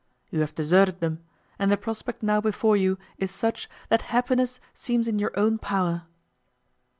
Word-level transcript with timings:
You 0.31 0.39
have 0.39 0.55
deserted 0.55 0.99
them; 0.99 1.23
and 1.59 1.71
the 1.71 1.77
prospect 1.77 2.23
now 2.23 2.41
before 2.41 2.75
you 2.75 2.97
is 3.19 3.29
such, 3.29 3.69
that 3.89 4.01
happiness 4.09 4.59
seems 4.73 5.07
in 5.07 5.19
your 5.19 5.31
own 5.39 5.59
power." 5.59 6.05